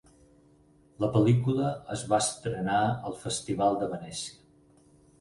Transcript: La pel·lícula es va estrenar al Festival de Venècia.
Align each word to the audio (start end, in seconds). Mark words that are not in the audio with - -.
La 1.05 1.09
pel·lícula 1.17 1.69
es 1.97 2.07
va 2.15 2.21
estrenar 2.27 2.81
al 2.89 3.19
Festival 3.23 3.81
de 3.85 3.95
Venècia. 3.97 4.39